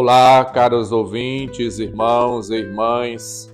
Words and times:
Olá, 0.00 0.44
caros 0.44 0.92
ouvintes, 0.92 1.80
irmãos 1.80 2.50
e 2.50 2.54
irmãs. 2.54 3.52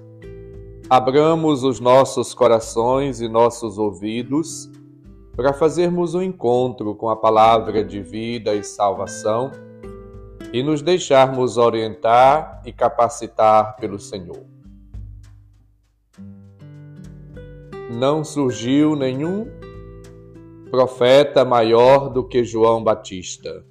Abramos 0.90 1.64
os 1.64 1.80
nossos 1.80 2.34
corações 2.34 3.22
e 3.22 3.28
nossos 3.28 3.78
ouvidos 3.78 4.70
para 5.34 5.54
fazermos 5.54 6.14
um 6.14 6.20
encontro 6.20 6.94
com 6.96 7.08
a 7.08 7.16
palavra 7.16 7.82
de 7.82 8.02
vida 8.02 8.54
e 8.54 8.62
salvação 8.62 9.52
e 10.52 10.62
nos 10.62 10.82
deixarmos 10.82 11.56
orientar 11.56 12.60
e 12.66 12.74
capacitar 12.74 13.76
pelo 13.76 13.98
Senhor. 13.98 14.44
Não 17.90 18.22
surgiu 18.22 18.94
nenhum 18.94 19.46
profeta 20.70 21.42
maior 21.42 22.10
do 22.10 22.22
que 22.22 22.44
João 22.44 22.84
Batista 22.84 23.64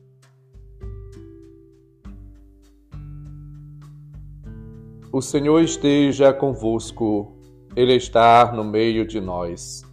O 5.16 5.22
Senhor 5.22 5.62
esteja 5.62 6.34
convosco, 6.34 7.38
Ele 7.76 7.94
está 7.94 8.52
no 8.52 8.64
meio 8.64 9.06
de 9.06 9.22
nós. 9.22 9.84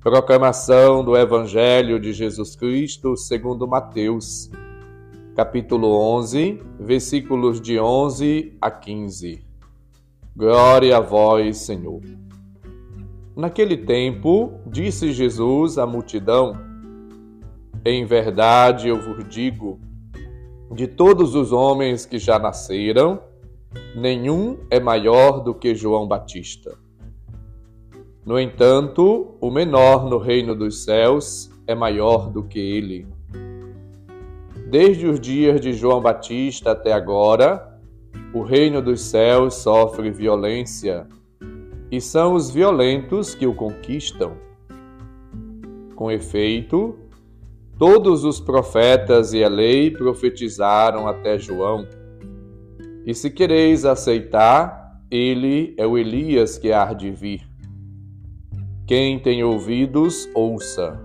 Proclamação 0.00 1.04
do 1.04 1.16
Evangelho 1.16 2.00
de 2.00 2.12
Jesus 2.12 2.56
Cristo 2.56 3.16
segundo 3.16 3.68
Mateus, 3.68 4.50
capítulo 5.36 5.96
11, 6.16 6.60
versículos 6.80 7.60
de 7.60 7.78
11 7.78 8.58
a 8.60 8.68
15. 8.68 9.46
Glória 10.34 10.96
a 10.96 11.00
vós, 11.00 11.58
Senhor. 11.58 12.00
Naquele 13.36 13.76
tempo, 13.76 14.54
disse 14.66 15.12
Jesus 15.12 15.78
à 15.78 15.86
multidão: 15.86 16.54
Em 17.84 18.04
verdade 18.04 18.88
eu 18.88 19.00
vos 19.00 19.24
digo, 19.28 19.78
de 20.74 20.88
todos 20.88 21.36
os 21.36 21.52
homens 21.52 22.04
que 22.04 22.18
já 22.18 22.40
nasceram, 22.40 23.30
nenhum 23.94 24.58
é 24.70 24.80
maior 24.80 25.40
do 25.40 25.54
que 25.54 25.74
João 25.74 26.06
Batista. 26.06 26.76
No 28.24 28.38
entanto, 28.38 29.36
o 29.40 29.50
menor 29.50 30.08
no 30.08 30.18
reino 30.18 30.54
dos 30.54 30.84
céus 30.84 31.50
é 31.66 31.74
maior 31.74 32.30
do 32.30 32.42
que 32.42 32.58
ele. 32.58 33.06
Desde 34.68 35.06
os 35.06 35.20
dias 35.20 35.60
de 35.60 35.72
João 35.72 36.00
Batista 36.00 36.70
até 36.70 36.92
agora, 36.92 37.78
o 38.32 38.42
reino 38.42 38.80
dos 38.80 39.02
céus 39.02 39.56
sofre 39.56 40.10
violência, 40.10 41.06
e 41.90 42.00
são 42.00 42.34
os 42.34 42.50
violentos 42.50 43.34
que 43.34 43.46
o 43.46 43.54
conquistam. 43.54 44.32
Com 45.94 46.10
efeito, 46.10 46.98
todos 47.78 48.24
os 48.24 48.40
profetas 48.40 49.34
e 49.34 49.44
a 49.44 49.48
lei 49.48 49.90
profetizaram 49.90 51.06
até 51.06 51.38
João. 51.38 51.86
E 53.04 53.14
se 53.14 53.30
quereis 53.30 53.84
aceitar, 53.84 55.00
ele 55.10 55.74
é 55.76 55.84
o 55.84 55.98
Elias 55.98 56.56
que 56.56 56.72
há 56.72 56.92
de 56.92 57.10
vir. 57.10 57.42
Quem 58.86 59.18
tem 59.18 59.42
ouvidos, 59.42 60.28
ouça. 60.34 61.00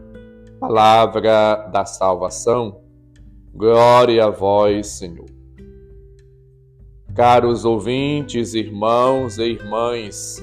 Palavra 0.59 1.67
da 1.71 1.85
salvação. 1.85 2.81
Glória 3.51 4.25
a 4.25 4.29
vós, 4.29 4.87
Senhor. 4.87 5.25
Caros 7.15 7.65
ouvintes, 7.65 8.53
irmãos 8.53 9.39
e 9.39 9.43
irmãs, 9.43 10.37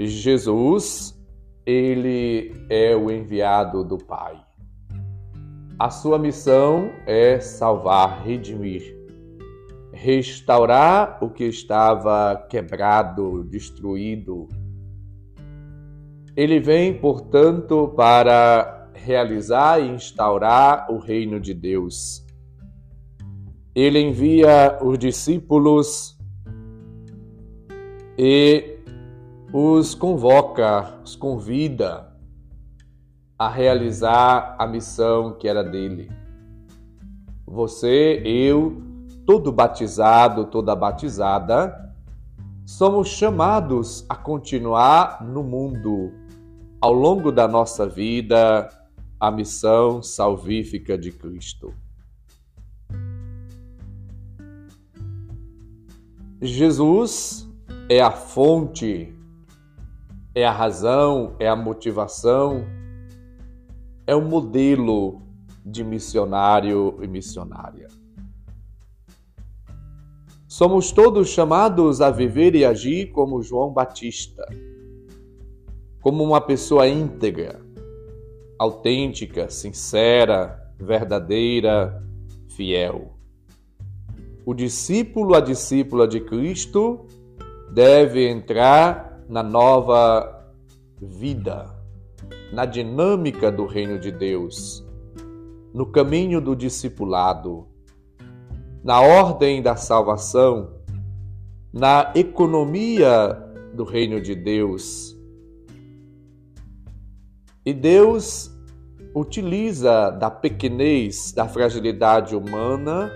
Jesus, 0.00 1.16
ele 1.64 2.52
é 2.68 2.96
o 2.96 3.08
enviado 3.08 3.84
do 3.84 3.96
Pai. 3.96 4.36
A 5.78 5.90
sua 5.90 6.18
missão 6.18 6.90
é 7.06 7.38
salvar, 7.38 8.24
redimir 8.24 8.97
restaurar 10.00 11.18
o 11.20 11.28
que 11.28 11.44
estava 11.44 12.46
quebrado, 12.48 13.42
destruído. 13.42 14.48
Ele 16.36 16.60
vem, 16.60 16.94
portanto, 16.94 17.92
para 17.96 18.88
realizar 18.94 19.80
e 19.80 19.88
instaurar 19.88 20.86
o 20.88 20.98
reino 20.98 21.40
de 21.40 21.52
Deus. 21.52 22.24
Ele 23.74 24.00
envia 24.00 24.78
os 24.80 24.96
discípulos 24.98 26.16
e 28.16 28.78
os 29.52 29.96
convoca, 29.96 31.00
os 31.02 31.16
convida 31.16 32.08
a 33.36 33.48
realizar 33.48 34.54
a 34.58 34.66
missão 34.66 35.32
que 35.32 35.48
era 35.48 35.64
dele. 35.64 36.08
Você, 37.44 38.22
eu, 38.24 38.87
todo 39.28 39.52
batizado, 39.52 40.46
toda 40.46 40.74
batizada, 40.74 41.94
somos 42.64 43.08
chamados 43.08 44.06
a 44.08 44.16
continuar 44.16 45.22
no 45.22 45.42
mundo, 45.42 46.10
ao 46.80 46.94
longo 46.94 47.30
da 47.30 47.46
nossa 47.46 47.86
vida, 47.86 48.70
a 49.20 49.30
missão 49.30 50.02
salvífica 50.02 50.96
de 50.96 51.12
Cristo. 51.12 51.74
Jesus 56.40 57.46
é 57.86 58.00
a 58.00 58.10
fonte, 58.10 59.14
é 60.34 60.46
a 60.46 60.52
razão, 60.52 61.36
é 61.38 61.46
a 61.46 61.54
motivação, 61.54 62.64
é 64.06 64.14
o 64.14 64.22
modelo 64.22 65.20
de 65.66 65.84
missionário 65.84 66.98
e 67.02 67.06
missionária. 67.06 67.97
Somos 70.58 70.90
todos 70.90 71.28
chamados 71.28 72.00
a 72.00 72.10
viver 72.10 72.56
e 72.56 72.64
agir 72.64 73.12
como 73.12 73.40
João 73.40 73.72
Batista, 73.72 74.44
como 76.00 76.24
uma 76.24 76.40
pessoa 76.40 76.88
íntegra, 76.88 77.64
autêntica, 78.58 79.48
sincera, 79.48 80.60
verdadeira, 80.76 82.04
fiel. 82.48 83.12
O 84.44 84.52
discípulo, 84.52 85.36
a 85.36 85.40
discípula 85.40 86.08
de 86.08 86.18
Cristo, 86.18 87.06
deve 87.70 88.28
entrar 88.28 89.22
na 89.28 89.44
nova 89.44 90.44
vida, 91.00 91.72
na 92.52 92.64
dinâmica 92.64 93.52
do 93.52 93.64
reino 93.64 93.96
de 93.96 94.10
Deus, 94.10 94.84
no 95.72 95.86
caminho 95.86 96.40
do 96.40 96.56
discipulado 96.56 97.77
na 98.88 99.02
ordem 99.02 99.60
da 99.60 99.76
salvação, 99.76 100.70
na 101.70 102.10
economia 102.16 103.36
do 103.74 103.84
reino 103.84 104.18
de 104.18 104.34
Deus. 104.34 105.14
E 107.66 107.74
Deus 107.74 108.50
utiliza 109.14 110.08
da 110.12 110.30
pequenez, 110.30 111.32
da 111.32 111.46
fragilidade 111.46 112.34
humana 112.34 113.12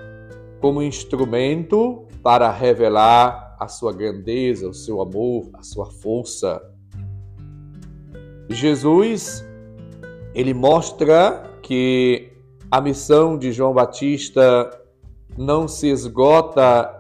como 0.60 0.82
instrumento 0.82 2.06
para 2.22 2.50
revelar 2.50 3.56
a 3.58 3.66
sua 3.66 3.94
grandeza, 3.94 4.68
o 4.68 4.74
seu 4.74 5.00
amor, 5.00 5.48
a 5.54 5.62
sua 5.62 5.86
força. 5.86 6.60
Jesus, 8.50 9.42
ele 10.34 10.52
mostra 10.52 11.50
que 11.62 12.30
a 12.70 12.78
missão 12.78 13.38
de 13.38 13.50
João 13.52 13.72
Batista 13.72 14.81
não 15.36 15.66
se 15.66 15.88
esgota 15.88 16.90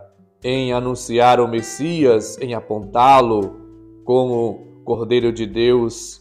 em 0.42 0.72
anunciar 0.72 1.40
o 1.40 1.48
Messias, 1.48 2.38
em 2.38 2.54
apontá-lo 2.54 3.56
como 4.04 4.82
Cordeiro 4.84 5.32
de 5.32 5.46
Deus 5.46 6.20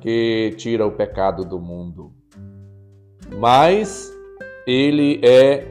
que 0.00 0.54
tira 0.56 0.84
o 0.84 0.90
pecado 0.90 1.44
do 1.44 1.60
mundo. 1.60 2.12
Mas 3.38 4.12
ele 4.66 5.20
é 5.22 5.68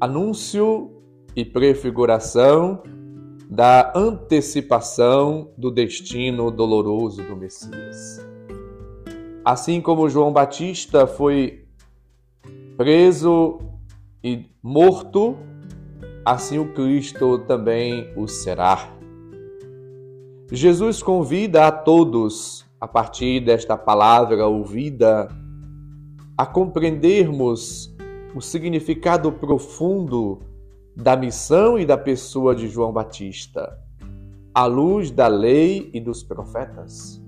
anúncio 0.00 0.90
e 1.36 1.44
prefiguração 1.44 2.82
da 3.48 3.92
antecipação 3.94 5.52
do 5.56 5.70
destino 5.70 6.50
doloroso 6.50 7.22
do 7.22 7.36
Messias. 7.36 8.26
Assim 9.44 9.80
como 9.80 10.08
João 10.08 10.32
Batista 10.32 11.06
foi 11.06 11.64
preso 12.76 13.58
e 14.22 14.46
morto, 14.62 15.36
assim 16.24 16.58
o 16.58 16.72
Cristo 16.74 17.38
também 17.40 18.12
o 18.16 18.28
será. 18.28 18.92
Jesus 20.52 21.02
convida 21.02 21.66
a 21.66 21.72
todos, 21.72 22.66
a 22.80 22.86
partir 22.86 23.40
desta 23.40 23.76
palavra 23.76 24.46
ouvida, 24.46 25.28
a 26.36 26.44
compreendermos 26.44 27.94
o 28.34 28.40
significado 28.40 29.32
profundo 29.32 30.40
da 30.96 31.16
missão 31.16 31.78
e 31.78 31.86
da 31.86 31.96
pessoa 31.96 32.54
de 32.54 32.68
João 32.68 32.92
Batista, 32.92 33.78
à 34.54 34.66
luz 34.66 35.10
da 35.10 35.28
lei 35.28 35.90
e 35.94 36.00
dos 36.00 36.22
profetas. 36.22 37.22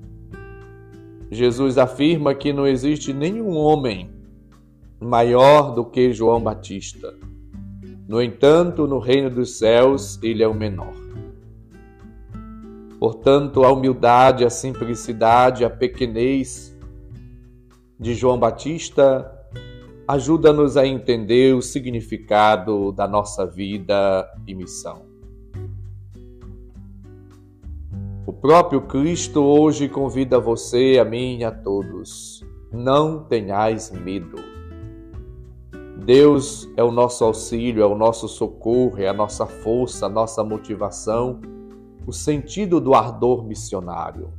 Jesus 1.31 1.79
afirma 1.79 2.35
que 2.35 2.53
não 2.53 2.67
existe 2.67 3.13
nenhum 3.13 3.57
homem 3.57 4.11
maior 5.03 5.75
do 5.75 5.85
que 5.85 6.13
João 6.13 6.41
Batista. 6.41 7.15
No 8.09 8.23
entanto, 8.23 8.87
no 8.87 8.99
reino 8.99 9.31
dos 9.31 9.59
céus, 9.59 10.19
ele 10.23 10.43
é 10.43 10.49
o 10.49 10.55
menor. 10.55 10.93
Portanto, 12.99 13.65
a 13.65 13.73
humildade, 13.73 14.45
a 14.45 14.51
simplicidade, 14.51 15.65
a 15.65 15.71
pequenez 15.71 16.77
de 17.99 18.15
João 18.15 18.39
Batista 18.39 19.31
ajuda-nos 20.07 20.77
a 20.77 20.87
entender 20.87 21.55
o 21.55 21.63
significado 21.63 22.93
da 22.93 23.09
nossa 23.09 23.47
vida 23.47 24.29
e 24.47 24.55
missão. 24.55 25.03
O 28.27 28.33
próprio 28.33 28.83
Cristo 28.83 29.43
hoje 29.43 29.89
convida 29.89 30.39
você, 30.39 30.99
a 31.01 31.05
mim 31.05 31.39
e 31.39 31.45
a 31.45 31.51
todos: 31.51 32.45
não 32.73 33.25
tenhais 33.25 33.91
medo. 33.91 34.37
Deus 36.05 36.69
é 36.77 36.83
o 36.83 36.91
nosso 36.91 37.25
auxílio, 37.25 37.83
é 37.83 37.87
o 37.87 37.97
nosso 37.97 38.27
socorro, 38.27 38.99
é 38.99 39.07
a 39.07 39.13
nossa 39.13 39.47
força, 39.47 40.07
a 40.07 40.09
nossa 40.09 40.43
motivação, 40.43 41.41
o 42.05 42.13
sentido 42.13 42.81
do 42.81 42.93
ardor 42.93 43.45
missionário. 43.45 44.33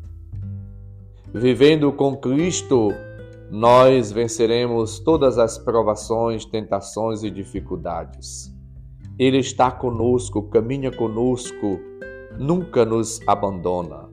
Vivendo 1.34 1.92
com 1.94 2.18
Cristo, 2.18 2.90
nós 3.50 4.12
venceremos 4.12 5.00
todas 5.00 5.38
as 5.38 5.58
provações, 5.58 6.44
tentações 6.44 7.24
e 7.24 7.32
dificuldades. 7.32 8.54
Ele 9.18 9.38
está 9.38 9.72
conosco, 9.72 10.44
caminha 10.50 10.92
conosco, 10.92 11.80
nunca 12.38 12.84
nos 12.84 13.22
abandona. 13.26 14.10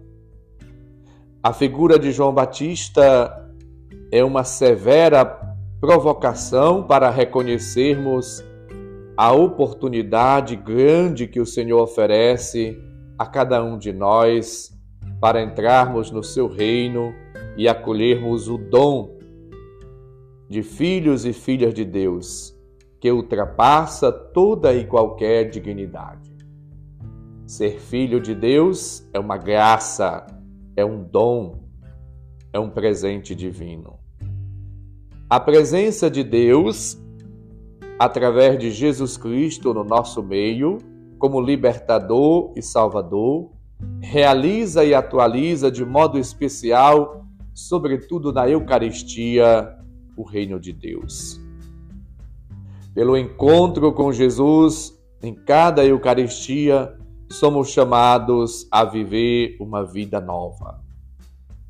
A 1.42 1.52
figura 1.52 1.98
de 1.98 2.12
João 2.12 2.32
Batista 2.32 3.50
é 4.12 4.22
uma 4.22 4.44
severa 4.44 5.24
provocação 5.80 6.82
para 6.82 7.08
reconhecermos 7.08 8.44
a 9.16 9.32
oportunidade 9.32 10.54
grande 10.54 11.26
que 11.26 11.40
o 11.40 11.46
Senhor 11.46 11.80
oferece 11.80 12.78
a 13.18 13.24
cada 13.24 13.64
um 13.64 13.78
de 13.78 13.92
nós 13.92 14.78
para 15.20 15.42
entrarmos 15.42 16.10
no 16.10 16.22
seu 16.22 16.48
reino 16.48 17.14
e 17.56 17.66
acolhermos 17.66 18.48
o 18.48 18.58
dom 18.58 19.18
de 20.48 20.62
filhos 20.62 21.24
e 21.24 21.32
filhas 21.32 21.72
de 21.72 21.84
Deus, 21.84 22.54
que 23.00 23.10
ultrapassa 23.10 24.12
toda 24.12 24.74
e 24.74 24.86
qualquer 24.86 25.48
dignidade. 25.48 26.30
Ser 27.46 27.78
filho 27.78 28.20
de 28.20 28.34
Deus 28.34 29.08
é 29.12 29.18
uma 29.18 29.36
graça, 29.36 30.26
é 30.76 30.84
um 30.84 31.02
dom, 31.02 31.62
é 32.52 32.58
um 32.58 32.68
presente 32.68 33.34
divino. 33.34 33.99
A 35.30 35.38
presença 35.38 36.10
de 36.10 36.24
Deus, 36.24 37.00
através 37.96 38.58
de 38.58 38.72
Jesus 38.72 39.16
Cristo 39.16 39.72
no 39.72 39.84
nosso 39.84 40.24
meio, 40.24 40.78
como 41.20 41.40
libertador 41.40 42.52
e 42.56 42.60
salvador, 42.60 43.48
realiza 44.00 44.84
e 44.84 44.92
atualiza 44.92 45.70
de 45.70 45.84
modo 45.84 46.18
especial, 46.18 47.24
sobretudo 47.54 48.32
na 48.32 48.48
Eucaristia, 48.48 49.72
o 50.16 50.24
reino 50.24 50.58
de 50.58 50.72
Deus. 50.72 51.40
Pelo 52.92 53.16
encontro 53.16 53.92
com 53.92 54.12
Jesus 54.12 55.00
em 55.22 55.32
cada 55.32 55.84
Eucaristia, 55.84 56.92
somos 57.30 57.70
chamados 57.70 58.66
a 58.68 58.84
viver 58.84 59.56
uma 59.60 59.84
vida 59.84 60.20
nova. 60.20 60.82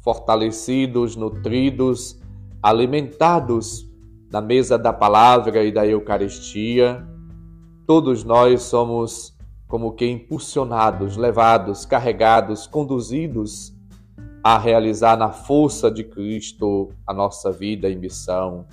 Fortalecidos, 0.02 1.14
nutridos, 1.14 2.19
alimentados 2.62 3.88
na 4.30 4.40
mesa 4.40 4.78
da 4.78 4.92
palavra 4.92 5.64
e 5.64 5.72
da 5.72 5.86
Eucaristia, 5.86 7.06
todos 7.86 8.22
nós 8.22 8.62
somos 8.62 9.36
como 9.66 9.92
que 9.92 10.06
impulsionados, 10.06 11.16
levados, 11.16 11.84
carregados, 11.84 12.66
conduzidos 12.66 13.72
a 14.42 14.58
realizar 14.58 15.16
na 15.16 15.30
força 15.30 15.90
de 15.90 16.04
Cristo 16.04 16.90
a 17.06 17.12
nossa 17.12 17.52
vida 17.52 17.88
e 17.88 17.96
missão, 17.96 18.66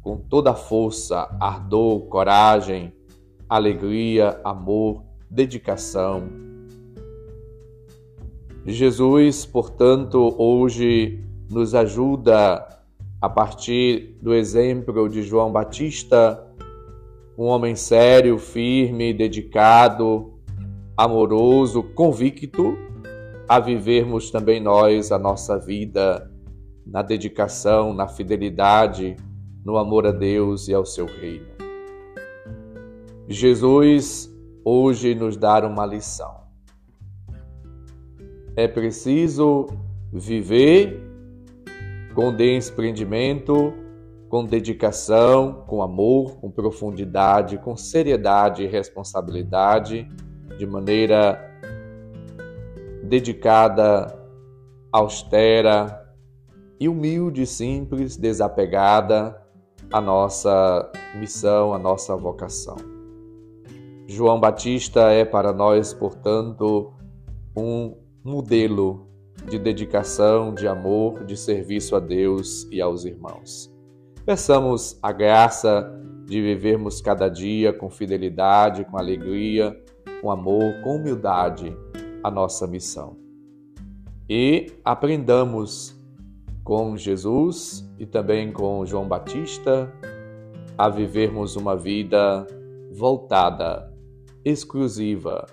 com 0.00 0.16
toda 0.16 0.52
a 0.52 0.54
força, 0.54 1.28
ardor, 1.40 2.00
coragem, 2.06 2.92
alegria, 3.48 4.40
amor, 4.44 5.02
dedicação. 5.30 6.28
Jesus, 8.64 9.46
portanto, 9.46 10.34
hoje 10.38 11.24
nos 11.50 11.74
ajuda 11.74 12.77
a 13.20 13.28
partir 13.28 14.16
do 14.22 14.32
exemplo 14.32 15.08
de 15.08 15.22
João 15.22 15.50
Batista, 15.50 16.44
um 17.36 17.44
homem 17.46 17.74
sério, 17.74 18.38
firme, 18.38 19.12
dedicado, 19.12 20.38
amoroso, 20.96 21.82
convicto 21.82 22.76
a 23.48 23.58
vivermos 23.58 24.30
também 24.30 24.60
nós 24.60 25.10
a 25.10 25.18
nossa 25.18 25.58
vida 25.58 26.30
na 26.86 27.02
dedicação, 27.02 27.92
na 27.92 28.06
fidelidade, 28.06 29.16
no 29.64 29.76
amor 29.76 30.06
a 30.06 30.12
Deus 30.12 30.68
e 30.68 30.74
ao 30.74 30.84
seu 30.84 31.06
reino. 31.06 31.46
Jesus 33.28 34.30
hoje 34.64 35.14
nos 35.14 35.36
dá 35.36 35.66
uma 35.66 35.84
lição. 35.84 36.38
É 38.56 38.66
preciso 38.66 39.66
viver 40.12 41.07
com 42.18 42.34
desprendimento, 42.34 43.72
com 44.28 44.44
dedicação, 44.44 45.62
com 45.68 45.80
amor, 45.80 46.40
com 46.40 46.50
profundidade, 46.50 47.58
com 47.58 47.76
seriedade 47.76 48.64
e 48.64 48.66
responsabilidade, 48.66 50.04
de 50.58 50.66
maneira 50.66 51.40
dedicada, 53.04 54.18
austera 54.90 56.12
e 56.80 56.88
humilde, 56.88 57.46
simples, 57.46 58.16
desapegada 58.16 59.40
à 59.92 60.00
nossa 60.00 60.90
missão, 61.20 61.72
à 61.72 61.78
nossa 61.78 62.16
vocação. 62.16 62.78
João 64.08 64.40
Batista 64.40 65.02
é 65.12 65.24
para 65.24 65.52
nós, 65.52 65.94
portanto, 65.94 66.92
um 67.56 67.94
modelo 68.24 69.07
de 69.46 69.58
dedicação, 69.58 70.54
de 70.54 70.66
amor, 70.66 71.24
de 71.24 71.36
serviço 71.36 71.96
a 71.96 72.00
Deus 72.00 72.66
e 72.70 72.80
aos 72.80 73.04
irmãos. 73.04 73.72
Peçamos 74.24 74.98
a 75.02 75.10
graça 75.12 75.90
de 76.26 76.42
vivermos 76.42 77.00
cada 77.00 77.28
dia 77.28 77.72
com 77.72 77.88
fidelidade, 77.88 78.84
com 78.84 78.98
alegria, 78.98 79.74
com 80.20 80.30
amor, 80.30 80.80
com 80.82 80.96
humildade 80.96 81.74
a 82.22 82.30
nossa 82.30 82.66
missão. 82.66 83.16
E 84.28 84.66
aprendamos 84.84 85.98
com 86.62 86.94
Jesus 86.96 87.90
e 87.98 88.04
também 88.04 88.52
com 88.52 88.84
João 88.84 89.08
Batista 89.08 89.90
a 90.76 90.88
vivermos 90.90 91.56
uma 91.56 91.74
vida 91.74 92.46
voltada, 92.92 93.90
exclusiva, 94.44 95.46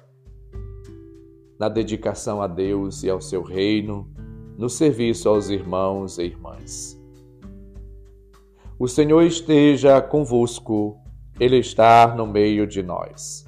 na 1.59 1.69
dedicação 1.69 2.41
a 2.41 2.47
Deus 2.47 3.03
e 3.03 3.09
ao 3.09 3.21
seu 3.21 3.41
reino, 3.41 4.09
no 4.57 4.69
serviço 4.69 5.29
aos 5.29 5.49
irmãos 5.49 6.17
e 6.17 6.23
irmãs. 6.23 6.99
O 8.77 8.87
Senhor 8.87 9.21
esteja 9.23 10.01
convosco, 10.01 10.97
Ele 11.39 11.57
está 11.57 12.13
no 12.15 12.27
meio 12.27 12.67
de 12.67 12.83
nós. 12.83 13.45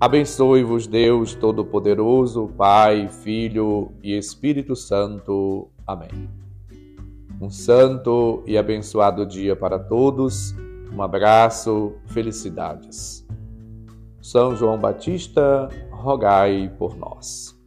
Abençoe-vos, 0.00 0.86
Deus 0.86 1.34
Todo-Poderoso, 1.34 2.48
Pai, 2.56 3.08
Filho 3.08 3.90
e 4.02 4.16
Espírito 4.16 4.76
Santo. 4.76 5.70
Amém. 5.86 6.30
Um 7.40 7.50
santo 7.50 8.42
e 8.46 8.58
abençoado 8.58 9.24
dia 9.26 9.56
para 9.56 9.78
todos. 9.78 10.54
Um 10.92 11.02
abraço, 11.02 11.94
felicidades. 12.06 13.26
São 14.20 14.54
João 14.54 14.78
Batista, 14.78 15.68
rogai 16.00 16.68
por 16.78 16.96
nós. 16.96 17.57